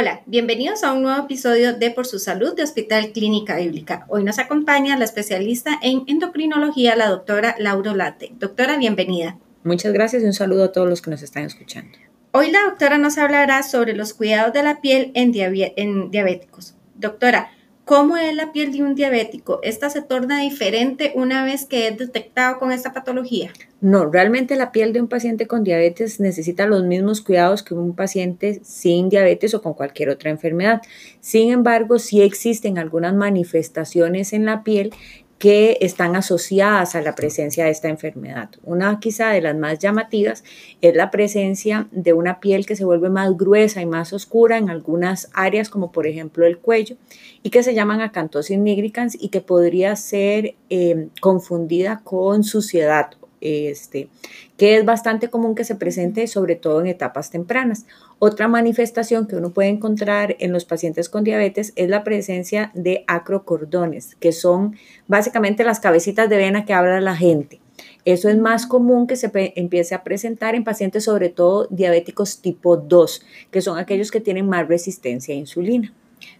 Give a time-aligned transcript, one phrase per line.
[0.00, 4.06] Hola, bienvenidos a un nuevo episodio de Por su Salud de Hospital Clínica Bíblica.
[4.08, 8.32] Hoy nos acompaña la especialista en endocrinología, la doctora Laura Late.
[8.38, 9.36] Doctora, bienvenida.
[9.62, 11.98] Muchas gracias y un saludo a todos los que nos están escuchando.
[12.32, 16.76] Hoy la doctora nos hablará sobre los cuidados de la piel en, en diabéticos.
[16.94, 17.50] Doctora,
[17.90, 19.58] ¿Cómo es la piel de un diabético?
[19.64, 23.50] ¿Esta se torna diferente una vez que es detectado con esta patología?
[23.80, 27.96] No, realmente la piel de un paciente con diabetes necesita los mismos cuidados que un
[27.96, 30.82] paciente sin diabetes o con cualquier otra enfermedad.
[31.18, 34.92] Sin embargo, sí existen algunas manifestaciones en la piel
[35.40, 38.50] que están asociadas a la presencia de esta enfermedad.
[38.62, 40.44] Una quizá de las más llamativas
[40.82, 44.68] es la presencia de una piel que se vuelve más gruesa y más oscura en
[44.68, 46.96] algunas áreas, como por ejemplo el cuello,
[47.42, 54.08] y que se llaman acantosis nigricans y que podría ser eh, confundida con suciedad este,
[54.56, 57.86] que es bastante común que se presente sobre todo en etapas tempranas.
[58.18, 63.04] Otra manifestación que uno puede encontrar en los pacientes con diabetes es la presencia de
[63.06, 64.76] acrocordones, que son
[65.08, 67.60] básicamente las cabecitas de vena que habla la gente.
[68.04, 72.76] Eso es más común que se empiece a presentar en pacientes sobre todo diabéticos tipo
[72.76, 75.92] 2, que son aquellos que tienen más resistencia a insulina.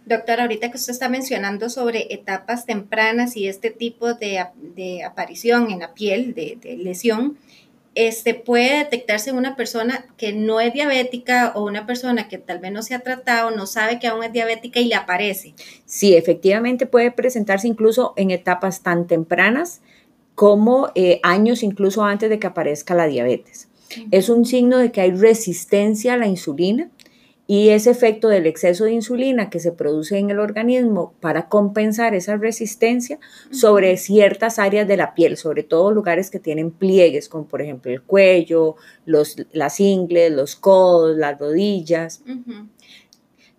[0.05, 4.39] Doctora, ahorita que usted está mencionando sobre etapas tempranas y este tipo de,
[5.05, 7.37] aparición en la piel, de, lesión,
[7.93, 12.59] este, puede detectarse en una persona que no es diabética o una persona que tal
[12.59, 15.53] vez no se ha tratado, no sabe que aún es diabética y le aparece.
[15.85, 19.81] Sí, efectivamente puede presentarse incluso en etapas tan tempranas
[20.35, 23.67] como eh, años incluso antes de que aparezca la diabetes.
[24.09, 26.89] Es un signo de que hay resistencia a la insulina
[27.53, 32.15] y ese efecto del exceso de insulina que se produce en el organismo para compensar
[32.15, 33.19] esa resistencia
[33.51, 37.91] sobre ciertas áreas de la piel, sobre todo lugares que tienen pliegues, como por ejemplo
[37.91, 42.23] el cuello, los, las ingles, los codos, las rodillas.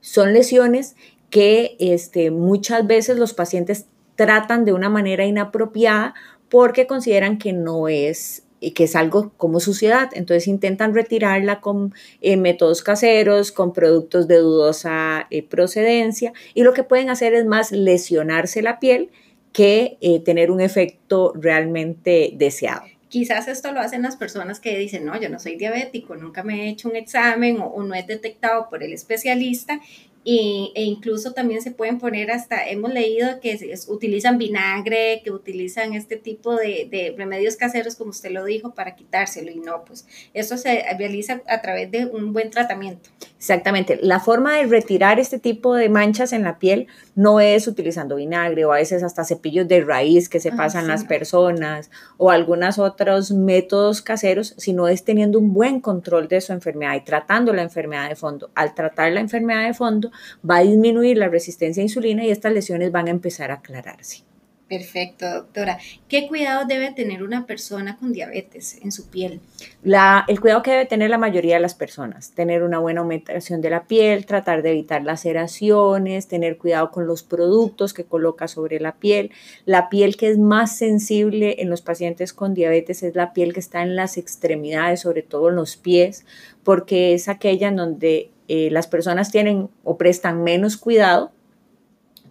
[0.00, 0.96] Son lesiones
[1.28, 6.14] que este, muchas veces los pacientes tratan de una manera inapropiada
[6.48, 10.10] porque consideran que no es que es algo como suciedad.
[10.12, 16.72] Entonces intentan retirarla con eh, métodos caseros, con productos de dudosa eh, procedencia y lo
[16.72, 19.10] que pueden hacer es más lesionarse la piel
[19.52, 22.84] que eh, tener un efecto realmente deseado.
[23.08, 26.62] Quizás esto lo hacen las personas que dicen, no, yo no soy diabético, nunca me
[26.62, 29.80] he hecho un examen o, o no es detectado por el especialista
[30.24, 35.94] y, e incluso también se pueden poner hasta, hemos leído que utilizan vinagre, que utilizan
[35.94, 39.50] este tipo de, de, remedios caseros, como usted lo dijo, para quitárselo.
[39.50, 43.10] Y no, pues eso se realiza a través de un buen tratamiento.
[43.36, 43.98] Exactamente.
[44.00, 48.64] La forma de retirar este tipo de manchas en la piel no es utilizando vinagre
[48.64, 52.78] o a veces hasta cepillos de raíz que se ah, pasan las personas o algunos
[52.78, 57.62] otros métodos caseros, sino es teniendo un buen control de su enfermedad y tratando la
[57.62, 58.50] enfermedad de fondo.
[58.54, 60.11] Al tratar la enfermedad de fondo
[60.48, 64.24] va a disminuir la resistencia a insulina y estas lesiones van a empezar a aclararse.
[64.72, 65.78] Perfecto, doctora.
[66.08, 69.38] ¿Qué cuidado debe tener una persona con diabetes en su piel?
[69.82, 73.60] La, el cuidado que debe tener la mayoría de las personas, tener una buena aumentación
[73.60, 78.80] de la piel, tratar de evitar laceraciones, tener cuidado con los productos que coloca sobre
[78.80, 79.30] la piel.
[79.66, 83.60] La piel que es más sensible en los pacientes con diabetes es la piel que
[83.60, 86.24] está en las extremidades, sobre todo en los pies,
[86.64, 91.32] porque es aquella en donde eh, las personas tienen o prestan menos cuidado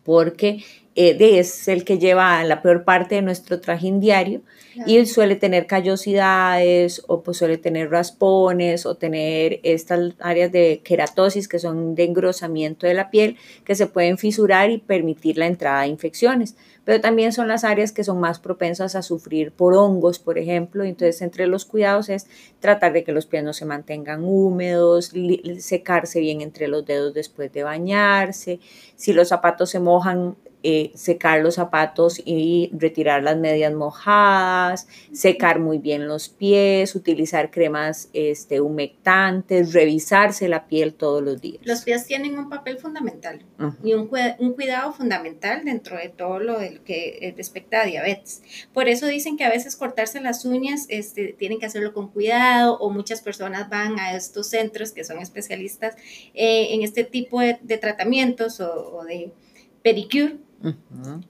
[0.03, 0.63] porque
[0.95, 4.41] eh, es el que lleva la peor parte de nuestro trajín diario
[4.85, 11.47] y suele tener callosidades o pues suele tener raspones o tener estas áreas de queratosis
[11.47, 15.81] que son de engrosamiento de la piel que se pueden fisurar y permitir la entrada
[15.81, 16.55] de infecciones.
[16.83, 20.83] Pero también son las áreas que son más propensas a sufrir por hongos, por ejemplo.
[20.83, 22.27] Entonces, entre los cuidados es
[22.59, 25.13] tratar de que los pies no se mantengan húmedos,
[25.59, 28.59] secarse bien entre los dedos después de bañarse.
[28.95, 35.59] Si los zapatos se mojan, eh, secar los zapatos y retirar las medias mojadas, secar
[35.59, 41.61] muy bien los pies, utilizar cremas este, humectantes, revisarse la piel todos los días.
[41.63, 43.43] Los pies tienen un papel fundamental
[43.83, 44.09] y un,
[44.39, 48.43] un, cuidado fundamental dentro de todo lo que eh, respecta a diabetes.
[48.71, 52.77] Por eso dicen que a veces cortarse las uñas este, tienen que hacerlo con cuidado
[52.77, 55.95] o muchas personas van a estos centros que son especialistas
[56.35, 59.31] eh, en este tipo de, tratamientos o, o de
[59.81, 60.37] pedicure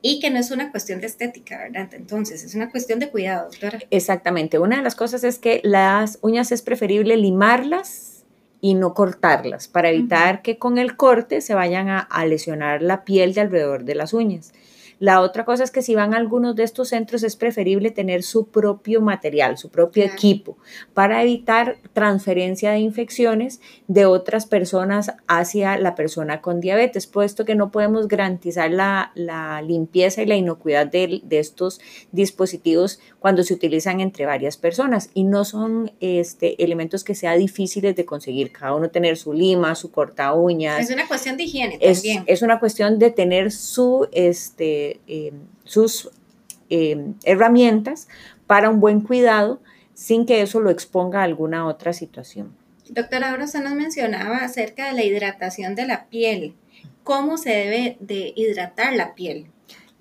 [0.01, 1.93] y que no es una cuestión de estética, ¿verdad?
[1.93, 3.79] Entonces, es una cuestión de cuidado, doctora.
[3.89, 4.59] Exactamente.
[4.59, 8.23] Una de las cosas es que las uñas es preferible limarlas
[8.61, 13.33] y no cortarlas para evitar que con el corte se vayan a, lesionar la piel
[13.33, 14.53] de alrededor de las uñas.
[15.01, 18.21] La otra cosa es que si van a algunos de estos centros es preferible tener
[18.21, 20.59] su propio material, su propio equipo,
[20.93, 27.55] para evitar transferencia de infecciones de otras personas hacia la persona con diabetes, puesto que
[27.55, 29.11] no podemos garantizar la,
[29.65, 31.81] limpieza y la inocuidad de, de, estos
[32.11, 37.95] dispositivos cuando se utilizan entre varias personas y no son este, elementos que sea difíciles
[37.95, 40.79] de conseguir, cada uno tener su lima, su corta uñas.
[40.79, 45.33] Es una cuestión de higiene es, Es una cuestión de tener su, este, eh,
[45.63, 46.09] sus
[46.69, 48.07] eh, herramientas
[48.47, 49.61] para un buen cuidado
[49.93, 52.55] sin que eso lo exponga a alguna otra situación.
[52.89, 56.55] Doctora, ahora usted nos mencionaba acerca de la hidratación de la piel.
[57.03, 59.47] ¿Cómo se debe de hidratar la piel?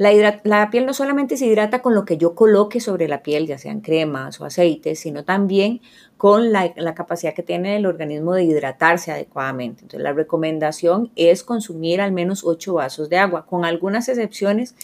[0.00, 3.58] La, piel no solamente se hidrata con lo que yo coloque sobre la piel, ya
[3.58, 5.82] sean cremas o aceites, sino también
[6.16, 9.82] con la, capacidad que tiene el organismo de hidratarse adecuadamente.
[9.82, 14.74] Entonces, la recomendación es consumir al menos 8 vasos de agua, con algunas excepciones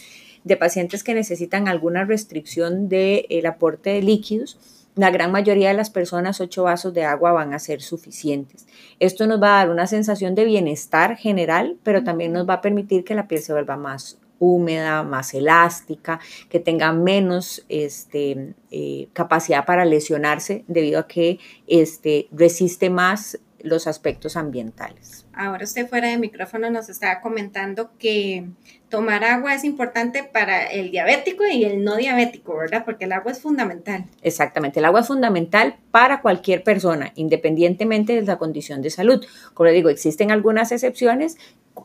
[0.43, 4.59] de pacientes que necesitan alguna restricción del aporte de líquidos.
[4.93, 8.67] La gran mayoría de las personas, 8 vasos de agua van a ser suficientes.
[8.99, 12.61] Esto nos va a dar una sensación de bienestar general, pero también nos va a
[12.61, 16.19] permitir que la piel se vuelva más húmeda, más elástica,
[16.49, 23.87] que tenga menos este, eh, capacidad para lesionarse debido a que este, resiste más los
[23.87, 25.26] aspectos ambientales.
[25.37, 28.45] Ahora usted fuera de micrófono nos estaba comentando que
[28.89, 32.83] tomar agua es importante para el diabético y el no diabético, ¿verdad?
[32.83, 34.05] Porque el agua es fundamental.
[34.23, 39.23] Exactamente, el agua es fundamental para cualquier persona, independientemente de la condición de salud.
[39.53, 41.37] Como le digo, existen algunas excepciones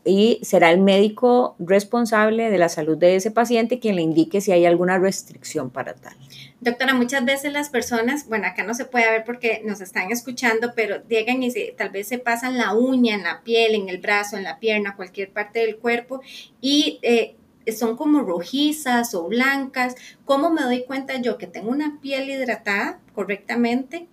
[0.05, 4.53] y será el médico responsable de la salud de ese paciente quien le indique si
[4.53, 6.15] hay alguna restricción para tal.
[6.61, 10.73] Doctora, muchas veces las personas, bueno, acá no se puede ver porque nos están escuchando,
[10.77, 13.99] pero llegan y se, tal vez se pasan la uña en la piel, en el
[13.99, 16.21] brazo, en la pierna, cualquier parte del cuerpo
[16.61, 17.37] y eh,
[17.77, 19.95] son como rojizas o blancas.
[20.25, 24.09] ¿Cómo me doy cuenta yo que tengo una piel hidratada correctamente?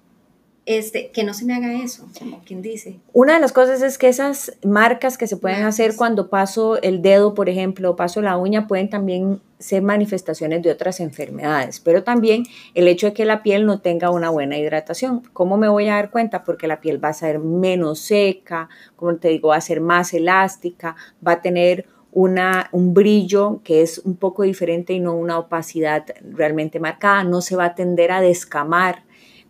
[0.69, 2.99] Este, que no se me haga eso, como quien dice.
[3.11, 7.01] Una de las cosas es que esas marcas que se pueden hacer cuando paso el
[7.01, 12.03] dedo, por ejemplo, o paso la uña, pueden también ser manifestaciones de otras enfermedades, pero
[12.03, 12.43] también
[12.75, 15.23] el hecho de que la piel no tenga una buena hidratación.
[15.33, 16.43] ¿Cómo me voy a dar cuenta?
[16.43, 20.13] Porque la piel va a ser menos seca, como te digo, va a ser más
[20.13, 20.95] elástica,
[21.27, 26.05] va a tener una, un brillo que es un poco diferente y no una opacidad
[26.21, 29.08] realmente marcada, no se va a tender a descamar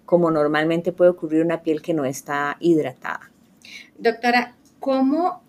[0.10, 3.30] como normalmente puede ocurrir una piel que no está hidratada.
[3.96, 5.44] Doctora, ¿cómo,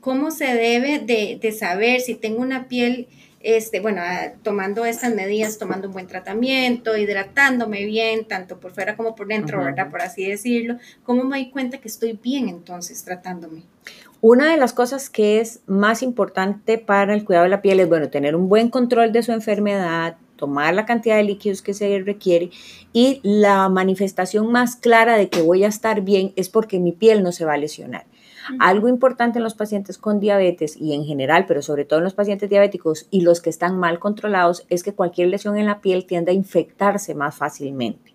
[0.00, 3.06] cómo se debe de, saber si tengo una piel,
[3.38, 8.96] este, bueno, ah, tomando estas medidas, tomando un buen tratamiento, hidratándome bien, tanto por fuera
[8.96, 9.92] como por dentro, ¿verdad?
[9.92, 10.78] Por así decirlo.
[11.04, 13.62] ¿Cómo me doy cuenta que estoy bien entonces tratándome?
[14.20, 17.88] Una de las cosas que es más importante para el cuidado de la piel es,
[17.88, 21.98] bueno, tener un buen control de su enfermedad, tomar la cantidad de líquidos que se
[21.98, 22.50] requiere
[22.94, 27.22] y la manifestación más clara de que voy a estar bien es porque mi piel
[27.22, 28.06] no se va a lesionar.
[28.60, 32.14] Algo importante en los pacientes con diabetes y en general, pero sobre todo en los
[32.14, 36.06] pacientes diabéticos y los que están mal controlados, es que cualquier lesión en la piel
[36.06, 38.14] tiende a infectarse más fácilmente.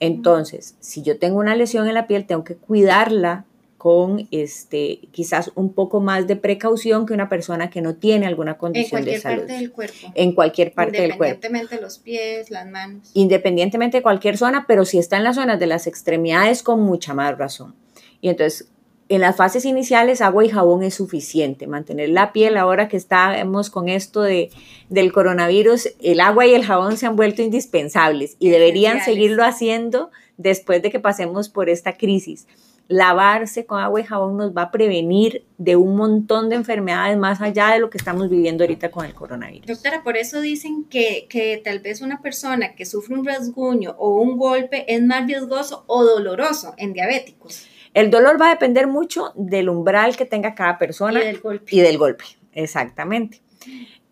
[0.00, 3.44] Entonces, si yo tengo una lesión en la piel, tengo que cuidarla
[3.86, 8.58] con este, quizás un poco más de precaución que una persona que no tiene alguna
[8.58, 9.44] condición de salud.
[9.48, 10.12] En cualquier parte del cuerpo.
[10.16, 11.46] En cualquier parte del cuerpo.
[11.46, 13.10] Independientemente de los pies, las manos.
[13.14, 17.14] Independientemente de cualquier zona, pero si está en las zonas de las extremidades, con mucha
[17.14, 17.76] más razón.
[18.20, 18.68] Y entonces,
[19.08, 21.68] en las fases iniciales, agua y jabón es suficiente.
[21.68, 24.50] Mantener la piel, ahora que estamos con esto de,
[24.88, 30.10] del coronavirus, el agua y el jabón se han vuelto indispensables y deberían seguirlo haciendo
[30.38, 32.48] después de que pasemos por esta crisis
[32.88, 37.40] lavarse con agua y jabón nos va a prevenir de un montón de enfermedades más
[37.40, 39.66] allá de lo que estamos viviendo ahorita con el coronavirus.
[39.66, 44.20] Doctora, por eso dicen que, que tal vez una persona que sufre un rasguño o
[44.20, 47.66] un golpe es más riesgoso o doloroso en diabéticos.
[47.92, 51.74] El dolor va a depender mucho del umbral que tenga cada persona y del golpe.
[51.74, 53.40] Y del golpe, exactamente.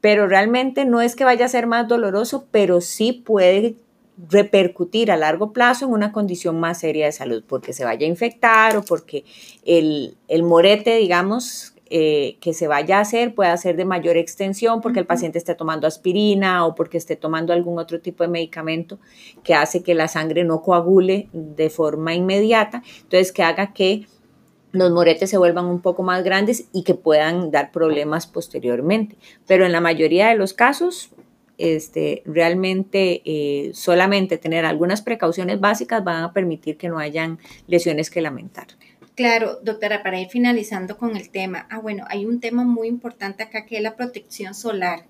[0.01, 3.77] Pero realmente no es que vaya a ser más doloroso, pero sí puede
[4.17, 8.11] repercutir a largo plazo en una condición más seria de salud, porque se vaya a
[8.11, 9.25] infectar o porque
[9.65, 15.01] el, morete, digamos, eh, que se vaya a hacer pueda ser de mayor extensión porque
[15.01, 18.99] el paciente esté tomando aspirina o porque esté tomando algún otro tipo de medicamento
[19.43, 24.07] que hace que la sangre no coagule de forma inmediata, entonces que haga que
[24.75, 29.17] los moretes se vuelvan un poco más grandes y que puedan dar problemas posteriormente.
[29.47, 31.11] Pero en la mayoría de los casos,
[31.59, 38.11] este, realmente eh, solamente tener algunas precauciones básicas van a permitir que no hayan lesiones
[38.11, 38.67] que lamentar.
[39.15, 43.45] Claro, doctora, para ir finalizando con el tema, ah, bueno, hay un tema muy importante
[43.45, 45.07] acá que es la protección solar.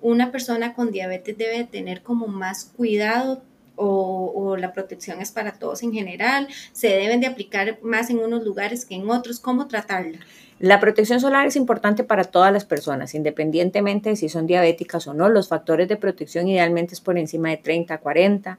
[0.00, 3.42] Una persona con diabetes debe tener como más cuidado
[3.76, 8.44] o, la protección es para todos en general, se deben de aplicar más en unos
[8.44, 10.18] lugares que en otros, ¿cómo tratarla?
[10.60, 15.14] La protección solar es importante para todas las personas, independientemente de si son diabéticas o
[15.14, 15.28] no.
[15.28, 18.58] Los factores de protección idealmente es por encima de 30, 40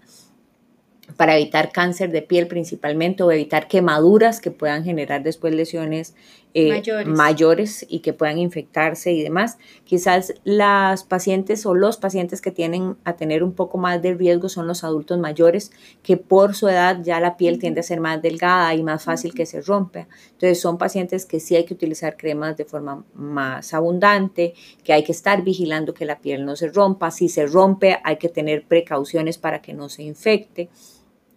[1.17, 6.15] para evitar cáncer de piel principalmente o evitar quemaduras que puedan generar después lesiones
[6.55, 7.85] eh, mayores.
[7.89, 9.57] y que puedan infectarse y demás.
[9.83, 14.47] Quizás las pacientes o los pacientes que tienen a tener un poco más de riesgo
[14.47, 15.71] son los adultos mayores,
[16.01, 19.33] que por su edad ya la piel tiende a ser más delgada y más fácil
[19.33, 20.07] que se rompa.
[20.31, 25.03] Entonces son pacientes que sí hay que utilizar cremas de forma más abundante, que hay
[25.03, 27.11] que estar vigilando que la piel no se rompa.
[27.11, 30.69] Si se rompe hay que tener precauciones para que no se infecte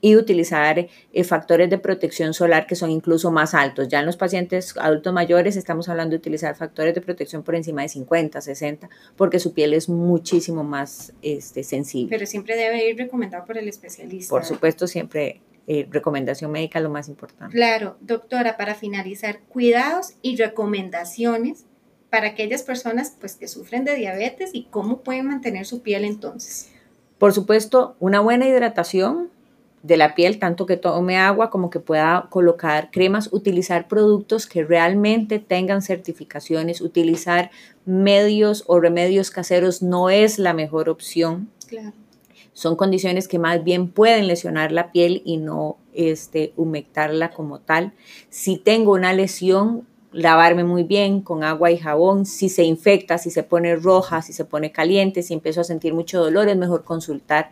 [0.00, 0.78] y utilizar
[1.12, 3.88] eh, factores de protección solar que son incluso más altos.
[3.88, 7.83] Ya en los pacientes adultos mayores estamos hablando de utilizar factores de protección por encima
[7.83, 12.11] de 50, 60, porque su piel es muchísimo más este, sensible.
[12.11, 14.31] Pero siempre debe ir recomendado por el especialista.
[14.31, 17.55] Por supuesto, siempre eh, recomendación médica lo más importante.
[17.55, 21.67] Claro, doctora, para finalizar, cuidados y recomendaciones
[22.11, 26.71] para aquellas personas pues, que sufren de diabetes y cómo pueden mantener su piel entonces.
[27.19, 29.31] Por supuesto, una buena hidratación,
[29.82, 34.64] de la piel, tanto que tome agua como que pueda colocar cremas, utilizar productos que
[34.64, 37.50] realmente tengan certificaciones, utilizar
[37.85, 41.49] medios o remedios caseros no es la mejor opción.
[42.52, 47.92] Son condiciones que más bien pueden lesionar la piel y no este, humectarla como tal.
[48.30, 52.26] Si tengo una lesión, lavarme muy bien con agua y jabón.
[52.26, 55.94] Si se infecta, si se pone roja, si se pone caliente, si empiezo a sentir
[55.94, 57.50] mucho dolor, es mejor consultar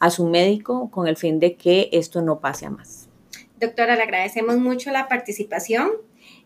[0.00, 3.08] a su médico con el fin de que esto no pase a más.
[3.60, 5.90] Doctora, le agradecemos mucho la participación.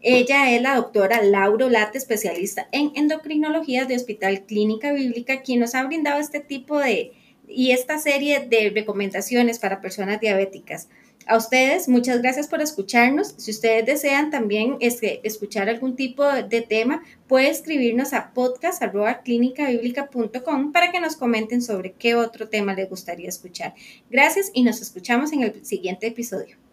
[0.02, 5.74] Ella es la doctora Lauro Late, especialista en endocrinología de Hospital Clínica Bíblica, quien nos
[5.74, 7.12] ha brindado este tipo de
[7.46, 10.88] y esta serie de recomendaciones para personas diabéticas.
[11.26, 13.32] A ustedes, muchas gracias por escucharnos.
[13.38, 20.92] Si ustedes desean también este, escuchar algún tipo de tema, puede escribirnos a podcast.clinicabiblica.com para
[20.92, 23.74] que nos comenten sobre qué otro tema les gustaría escuchar.
[24.10, 26.63] Gracias y nos escuchamos en el siguiente episodio.